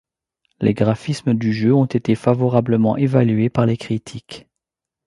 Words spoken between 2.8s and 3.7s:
évalués par